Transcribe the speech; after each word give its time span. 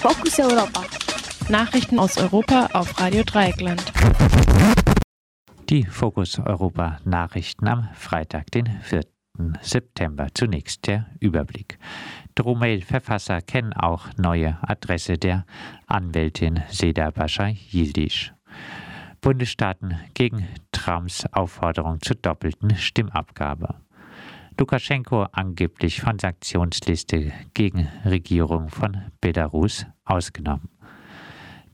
Fokus 0.00 0.38
Europa. 0.38 0.82
Nachrichten 1.50 1.98
aus 1.98 2.16
Europa 2.16 2.70
auf 2.72 2.98
Radio 2.98 3.22
Dreieckland. 3.22 3.92
Die 5.68 5.84
Fokus 5.84 6.38
Europa 6.38 6.98
Nachrichten 7.04 7.68
am 7.68 7.86
Freitag, 7.92 8.50
den 8.50 8.80
4. 8.80 9.02
September. 9.60 10.28
Zunächst 10.32 10.86
der 10.86 11.04
Überblick. 11.20 11.78
Dromail-Verfasser 12.34 13.42
kennen 13.42 13.74
auch 13.74 14.06
neue 14.16 14.56
Adresse 14.62 15.18
der 15.18 15.44
Anwältin 15.86 16.62
Seda 16.70 17.10
Bascha 17.10 17.48
Yildiz. 17.48 18.32
Bundesstaaten 19.20 20.00
gegen 20.14 20.48
Trumps 20.72 21.26
Aufforderung 21.32 22.00
zur 22.00 22.16
doppelten 22.16 22.74
Stimmabgabe. 22.74 23.74
Lukaschenko 24.60 25.22
angeblich 25.32 26.02
von 26.02 26.18
Sanktionsliste 26.18 27.32
gegen 27.54 27.88
Regierung 28.04 28.68
von 28.68 29.10
Belarus 29.22 29.86
ausgenommen. 30.04 30.68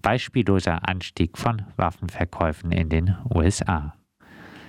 Beispielloser 0.02 0.88
Anstieg 0.88 1.36
von 1.36 1.62
Waffenverkäufen 1.74 2.70
in 2.70 2.88
den 2.88 3.16
USA. 3.34 3.92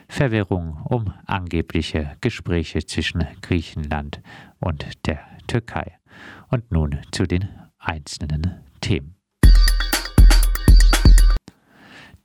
Verwirrung 0.10 0.82
um 0.86 1.14
angebliche 1.28 2.18
Gespräche 2.20 2.84
zwischen 2.88 3.24
Griechenland 3.44 4.24
und 4.60 5.06
der 5.06 5.20
Türkei. 5.46 6.00
Und 6.50 6.72
nun 6.72 7.00
zu 7.12 7.28
den 7.28 7.48
einzelnen 7.78 8.64
Themen. 8.82 9.17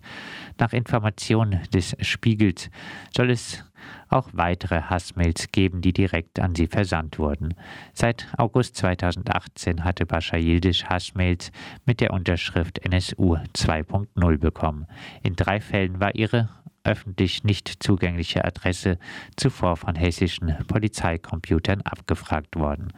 Nach 0.58 0.74
Informationen 0.74 1.62
des 1.74 1.96
Spiegels 2.02 2.70
soll 3.16 3.32
es 3.32 3.64
auch 4.10 4.30
weitere 4.34 4.82
Hassmails 4.82 5.52
geben, 5.52 5.82
die 5.82 5.94
direkt 5.94 6.40
an 6.40 6.56
sie 6.56 6.68
versandt 6.68 7.20
wurden. 7.20 7.56
Seit 7.94 8.28
August 8.38 8.76
2018 8.78 9.84
hatte 9.84 10.06
Bascha 10.06 10.38
Yildiz 10.38 10.86
Hassmails 10.86 11.52
mit 11.86 12.02
der 12.02 12.12
Unterschrift 12.12 12.80
NSU 12.80 13.36
2.0 13.56 14.38
bekommen. 14.38 14.88
In 15.24 15.36
drei 15.36 15.60
Fällen 15.62 16.00
war 16.00 16.16
ihre 16.16 16.50
öffentlich 16.84 17.44
nicht 17.44 17.84
zugängliche 17.84 18.46
Adresse 18.46 18.98
zuvor 19.36 19.78
von 19.78 19.96
hessischen 19.96 20.56
Polizeicomputern 20.68 21.82
abgefragt 21.82 22.56
worden. 22.56 22.94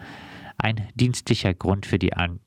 Ein 0.58 0.88
dienstlicher 0.96 1.54
Grund 1.54 1.86
für 1.86 2.00
die 2.00 2.14
An 2.14 2.40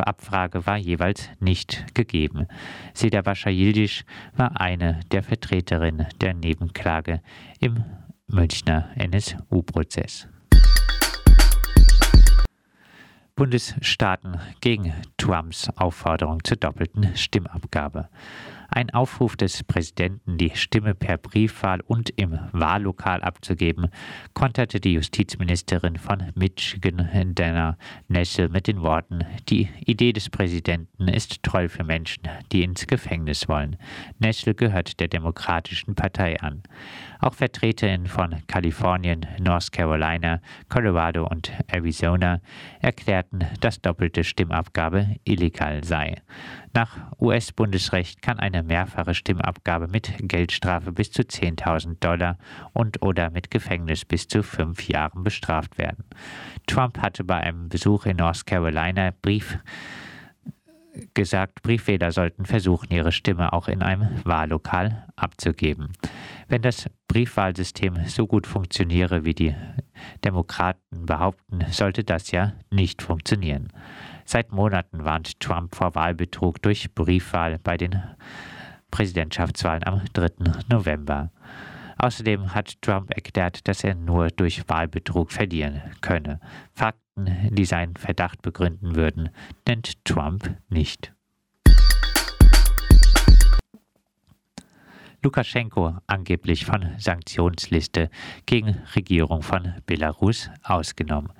Abfrage 0.00 0.66
war 0.66 0.76
jeweils 0.76 1.30
nicht 1.40 1.94
gegeben. 1.94 2.46
Seda 2.92 3.22
Bascha 3.22 3.50
Yildiz 3.50 4.04
war 4.36 4.60
eine 4.60 5.00
der 5.12 5.22
Vertreterinnen 5.22 6.06
der 6.20 6.34
Nebenklage 6.34 7.20
im 7.60 7.84
Münchner 8.26 8.90
NSU-Prozess. 8.96 10.28
Bundesstaaten 13.36 14.38
gegen 14.60 14.92
Trumps 15.16 15.68
Aufforderung 15.76 16.44
zur 16.44 16.56
doppelten 16.56 17.16
Stimmabgabe. 17.16 18.08
Ein 18.68 18.90
Aufruf 18.90 19.36
des 19.36 19.62
Präsidenten, 19.64 20.38
die 20.38 20.50
Stimme 20.54 20.94
per 20.94 21.18
Briefwahl 21.18 21.80
und 21.86 22.10
im 22.16 22.38
Wahllokal 22.52 23.22
abzugeben, 23.22 23.88
konterte 24.32 24.80
die 24.80 24.94
Justizministerin 24.94 25.96
von 25.96 26.32
Michigan, 26.34 27.34
Dana 27.34 27.76
Nessel, 28.08 28.48
mit 28.48 28.66
den 28.66 28.82
Worten: 28.82 29.24
Die 29.48 29.68
Idee 29.84 30.12
des 30.12 30.30
Präsidenten 30.30 31.08
ist 31.08 31.42
toll 31.42 31.68
für 31.68 31.84
Menschen, 31.84 32.24
die 32.52 32.62
ins 32.62 32.86
Gefängnis 32.86 33.48
wollen. 33.48 33.76
Nessel 34.18 34.54
gehört 34.54 35.00
der 35.00 35.08
Demokratischen 35.08 35.94
Partei 35.94 36.40
an. 36.40 36.62
Auch 37.20 37.34
Vertreterinnen 37.34 38.06
von 38.06 38.42
Kalifornien, 38.46 39.26
North 39.40 39.72
Carolina, 39.72 40.40
Colorado 40.68 41.26
und 41.26 41.52
Arizona 41.68 42.40
erklärten, 42.80 43.46
dass 43.60 43.80
doppelte 43.80 44.24
Stimmabgabe 44.24 45.16
illegal 45.24 45.82
sei. 45.84 46.16
Nach 46.74 46.96
US-Bundesrecht 47.20 48.20
kann 48.20 48.38
eine 48.54 48.62
mehrfache 48.62 49.14
Stimmabgabe 49.14 49.88
mit 49.88 50.12
Geldstrafe 50.20 50.92
bis 50.92 51.10
zu 51.10 51.22
10.000 51.22 51.98
Dollar 52.00 52.38
und 52.72 53.02
oder 53.02 53.30
mit 53.30 53.50
Gefängnis 53.50 54.04
bis 54.04 54.28
zu 54.28 54.42
fünf 54.42 54.88
Jahren 54.88 55.24
bestraft 55.24 55.76
werden. 55.76 56.04
Trump 56.66 56.98
hatte 56.98 57.24
bei 57.24 57.38
einem 57.38 57.68
Besuch 57.68 58.06
in 58.06 58.16
North 58.16 58.46
Carolina 58.46 59.12
Brief 59.22 59.58
gesagt, 61.14 61.62
Briefwähler 61.62 62.12
sollten 62.12 62.44
versuchen, 62.46 62.92
ihre 62.92 63.10
Stimme 63.10 63.52
auch 63.52 63.66
in 63.66 63.82
einem 63.82 64.08
Wahllokal 64.24 65.08
abzugeben. 65.16 65.92
Wenn 66.46 66.62
das 66.62 66.88
Briefwahlsystem 67.08 68.06
so 68.06 68.28
gut 68.28 68.46
funktioniere, 68.46 69.24
wie 69.24 69.34
die 69.34 69.56
Demokraten 70.24 71.06
behaupten, 71.06 71.64
sollte 71.70 72.04
das 72.04 72.30
ja 72.30 72.52
nicht 72.70 73.02
funktionieren. 73.02 73.72
Seit 74.24 74.52
Monaten 74.52 75.04
warnt 75.04 75.38
Trump 75.40 75.74
vor 75.74 75.94
Wahlbetrug 75.94 76.60
durch 76.62 76.94
Briefwahl 76.94 77.58
bei 77.58 77.76
den 77.76 78.02
Präsidentschaftswahlen 78.90 79.84
am 79.84 80.02
3. 80.12 80.30
November. 80.70 81.30
Außerdem 81.98 82.54
hat 82.54 82.80
Trump 82.82 83.10
erklärt, 83.10 83.68
dass 83.68 83.84
er 83.84 83.94
nur 83.94 84.28
durch 84.28 84.68
Wahlbetrug 84.68 85.30
verlieren 85.30 85.82
könne. 86.00 86.40
Fakten, 86.72 87.26
die 87.50 87.64
seinen 87.64 87.96
Verdacht 87.96 88.42
begründen 88.42 88.96
würden, 88.96 89.30
nennt 89.66 90.04
Trump 90.04 90.56
nicht. 90.68 91.12
Lukaschenko 95.22 95.96
angeblich 96.06 96.66
von 96.66 96.86
Sanktionsliste 96.98 98.10
gegen 98.44 98.82
Regierung 98.94 99.42
von 99.42 99.74
Belarus 99.86 100.50
ausgenommen. 100.62 101.32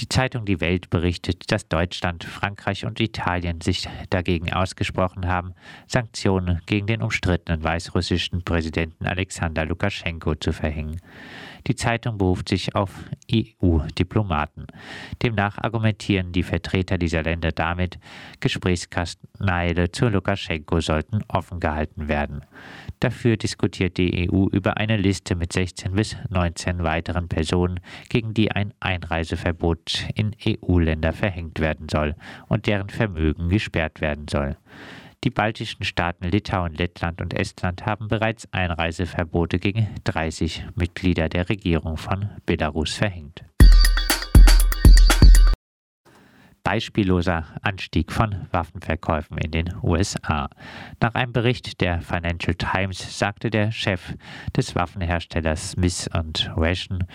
Die 0.00 0.08
Zeitung 0.08 0.46
Die 0.46 0.60
Welt 0.62 0.88
berichtet, 0.88 1.52
dass 1.52 1.68
Deutschland, 1.68 2.24
Frankreich 2.24 2.86
und 2.86 3.00
Italien 3.00 3.60
sich 3.60 3.86
dagegen 4.08 4.50
ausgesprochen 4.50 5.28
haben, 5.28 5.54
Sanktionen 5.86 6.62
gegen 6.64 6.86
den 6.86 7.02
umstrittenen 7.02 7.62
weißrussischen 7.62 8.42
Präsidenten 8.42 9.04
Alexander 9.04 9.66
Lukaschenko 9.66 10.36
zu 10.36 10.54
verhängen. 10.54 11.02
Die 11.66 11.74
Zeitung 11.74 12.18
beruft 12.18 12.48
sich 12.48 12.74
auf 12.74 12.90
EU-Diplomaten. 13.32 14.66
Demnach 15.22 15.58
argumentieren 15.58 16.32
die 16.32 16.42
Vertreter 16.42 16.98
dieser 16.98 17.22
Länder 17.22 17.52
damit, 17.52 17.98
Gesprächskanäle 18.40 19.90
zu 19.92 20.08
Lukaschenko 20.08 20.80
sollten 20.80 21.22
offen 21.28 21.60
gehalten 21.60 22.08
werden. 22.08 22.44
Dafür 23.00 23.36
diskutiert 23.36 23.96
die 23.96 24.30
EU 24.30 24.46
über 24.46 24.76
eine 24.76 24.96
Liste 24.96 25.34
mit 25.34 25.52
16 25.52 25.92
bis 25.92 26.16
19 26.28 26.82
weiteren 26.82 27.28
Personen, 27.28 27.80
gegen 28.08 28.34
die 28.34 28.52
ein 28.52 28.74
Einreiseverbot 28.80 30.06
in 30.14 30.36
EU-Länder 30.46 31.12
verhängt 31.12 31.60
werden 31.60 31.88
soll 31.88 32.14
und 32.48 32.66
deren 32.66 32.90
Vermögen 32.90 33.48
gesperrt 33.48 34.00
werden 34.00 34.26
soll. 34.28 34.56
Die 35.22 35.30
baltischen 35.30 35.84
Staaten 35.84 36.24
Litauen, 36.24 36.72
Lettland 36.72 37.20
und 37.20 37.34
Estland 37.34 37.84
haben 37.84 38.08
bereits 38.08 38.50
Einreiseverbote 38.52 39.58
gegen 39.58 39.88
30 40.04 40.64
Mitglieder 40.76 41.28
der 41.28 41.50
Regierung 41.50 41.98
von 41.98 42.30
Belarus 42.46 42.94
verhängt. 42.94 43.44
Beispielloser 46.70 47.46
Anstieg 47.62 48.12
von 48.12 48.46
Waffenverkäufen 48.52 49.38
in 49.38 49.50
den 49.50 49.74
USA. 49.82 50.48
Nach 51.00 51.14
einem 51.16 51.32
Bericht 51.32 51.80
der 51.80 52.00
Financial 52.00 52.54
Times 52.54 53.18
sagte 53.18 53.50
der 53.50 53.72
Chef 53.72 54.14
des 54.56 54.76
Waffenherstellers 54.76 55.72
Smith 55.72 56.08
Wesson, 56.14 57.08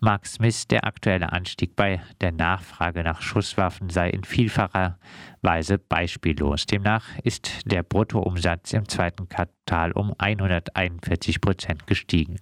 Mark 0.00 0.26
Smith, 0.26 0.68
der 0.68 0.84
aktuelle 0.84 1.32
Anstieg 1.32 1.74
bei 1.74 2.02
der 2.20 2.32
Nachfrage 2.32 3.02
nach 3.02 3.22
Schusswaffen 3.22 3.88
sei 3.88 4.10
in 4.10 4.24
vielfacher 4.24 4.98
Weise 5.40 5.78
beispiellos. 5.78 6.66
Demnach 6.66 7.06
ist 7.24 7.62
der 7.64 7.84
Bruttoumsatz 7.84 8.74
im 8.74 8.86
zweiten 8.90 9.26
Quartal 9.30 9.92
um 9.92 10.12
141 10.18 11.40
Prozent 11.40 11.86
gestiegen. 11.86 12.36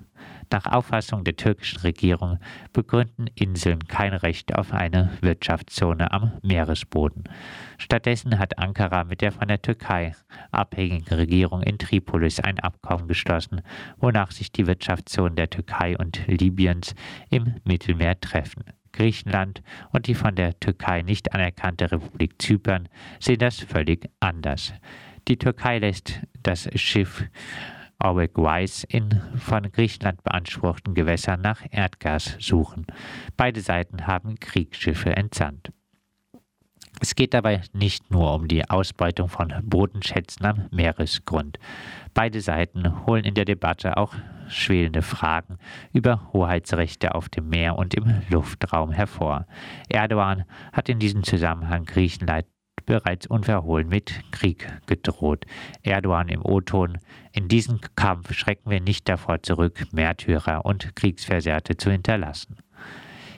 Nach 0.53 0.67
Auffassung 0.67 1.25
der 1.25 1.35
türkischen 1.35 1.81
Regierung 1.81 2.39
begründen 2.75 3.27
Inseln 3.35 3.89
kein 3.89 4.13
Recht 4.13 4.55
auf 4.55 4.75
eine 4.75 5.11
Wirtschaftszone 5.23 6.13
am 6.13 6.33
Meeresboden. 6.43 7.25
Stattdessen 7.79 8.39
hat 8.39 8.59
Ankara 8.59 9.05
mit 9.05 9.23
der 9.23 9.33
von 9.33 9.49
der 9.49 9.63
Türkei 9.63 10.15
abhängigen 10.51 11.17
Regierung 11.17 11.63
in 11.63 11.79
Tripolis 11.79 12.39
ein 12.39 12.61
Abkommen 12.61 13.09
geschlossen, 13.09 13.63
wonach 13.97 14.31
sich 14.31 14.53
die 14.53 14.67
Wirtschaftszonen 14.67 15.37
der 15.37 15.49
Türkei 15.49 15.97
und 15.97 16.21
Libyens 16.27 16.95
im 17.31 17.55
Mittelmeer 17.65 18.21
treffen. 18.21 18.65
Griechenland 18.93 19.63
und 19.91 20.07
die 20.07 20.15
von 20.15 20.35
der 20.35 20.61
Türkei 20.61 21.01
nicht 21.01 21.33
anerkannte 21.33 21.91
Republik 21.91 22.43
Zypern 22.43 22.91
sehen 23.21 23.39
das 23.39 23.59
völlig 23.59 24.11
anders. 24.21 24.75
Die 25.29 25.39
Türkei 25.39 25.79
lässt 25.79 26.21
das 26.43 26.69
Schiff 26.75 27.25
Aurek 28.03 28.33
Weiss 28.37 28.85
in 28.85 29.21
von 29.37 29.71
Griechenland 29.71 30.23
beanspruchten 30.25 30.95
Gewässern 30.95 31.41
nach 31.41 31.63
Erdgas 31.71 32.37
suchen. 32.41 32.87
Beide 33.37 33.61
Seiten 33.61 34.07
haben 34.07 34.41
Kriegsschiffe 34.41 35.15
entsandt. 35.17 35.73
Es 37.01 37.15
geht 37.15 37.35
dabei 37.35 37.63
nicht 37.73 38.11
nur 38.11 38.35
um 38.35 38.49
die 38.49 38.69
Ausbeutung 38.69 39.29
von 39.29 39.53
Bodenschätzen 39.65 40.47
am 40.47 40.69
Meeresgrund. 40.71 41.59
Beide 42.15 42.41
Seiten 42.41 43.07
holen 43.07 43.25
in 43.25 43.35
der 43.35 43.45
Debatte 43.45 43.97
auch 43.97 44.15
schwelende 44.49 45.03
Fragen 45.03 45.59
über 45.93 46.33
Hoheitsrechte 46.33 47.15
auf 47.15 47.29
dem 47.29 47.49
Meer 47.49 47.77
und 47.77 47.95
im 47.95 48.23
Luftraum 48.29 48.93
hervor. 48.93 49.47
Erdogan 49.89 50.45
hat 50.73 50.89
in 50.89 50.99
diesem 50.99 51.25
Zusammenhang 51.25 51.85
Griechenland 51.85 52.47
bereits 52.87 53.26
unverhohlen 53.26 53.88
mit 53.88 54.20
Krieg 54.31 54.67
gedroht. 54.87 55.46
Erdogan 55.82 56.29
im 56.29 56.44
O-Ton, 56.44 56.99
in 57.32 57.49
diesem 57.49 57.81
Kampf 57.96 58.32
schrecken 58.34 58.70
wir 58.70 58.81
nicht 58.81 59.08
davor 59.08 59.43
zurück, 59.43 59.87
Märtyrer 59.93 60.64
und 60.64 60.94
Kriegsversehrte 60.96 61.76
zu 61.76 61.90
hinterlassen. 61.90 62.56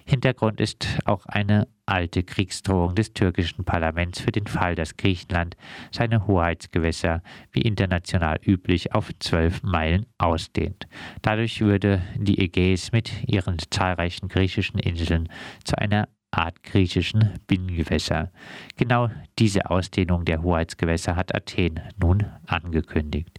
Hintergrund 0.06 0.60
ist 0.60 0.98
auch 1.06 1.24
eine 1.26 1.66
alte 1.86 2.22
Kriegsdrohung 2.22 2.94
des 2.94 3.14
türkischen 3.14 3.64
Parlaments 3.64 4.20
für 4.20 4.32
den 4.32 4.46
Fall, 4.46 4.74
dass 4.74 4.96
Griechenland 4.96 5.56
seine 5.92 6.26
Hoheitsgewässer 6.26 7.22
wie 7.52 7.62
international 7.62 8.38
üblich 8.44 8.94
auf 8.94 9.10
zwölf 9.18 9.62
Meilen 9.62 10.06
ausdehnt. 10.18 10.86
Dadurch 11.22 11.60
würde 11.60 12.02
die 12.16 12.38
Ägäis 12.38 12.92
mit 12.92 13.26
ihren 13.26 13.58
zahlreichen 13.70 14.28
griechischen 14.28 14.78
Inseln 14.78 15.28
zu 15.64 15.78
einer 15.78 16.08
Art 16.36 16.62
griechischen 16.62 17.34
Binnengewässer. 17.46 18.30
Genau 18.76 19.08
diese 19.38 19.70
Ausdehnung 19.70 20.24
der 20.24 20.42
Hoheitsgewässer 20.42 21.16
hat 21.16 21.34
Athen 21.34 21.80
nun 22.00 22.26
angekündigt. 22.46 23.38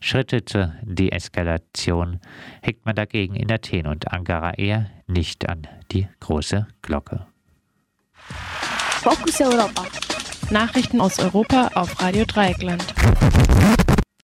Schritte 0.00 0.44
zur 0.44 0.72
Deeskalation 0.82 2.20
hängt 2.60 2.84
man 2.84 2.96
dagegen 2.96 3.36
in 3.36 3.50
Athen 3.50 3.86
und 3.86 4.12
Ankara 4.12 4.54
eher 4.54 4.90
nicht 5.06 5.48
an 5.48 5.68
die 5.92 6.08
große 6.20 6.66
Glocke. 6.82 7.26
Fokus 8.12 9.40
Europa. 9.40 9.86
Nachrichten 10.50 11.00
aus 11.00 11.18
Europa 11.18 11.70
auf 11.74 12.00
Radio 12.02 12.24
Dreieckland. 12.24 12.84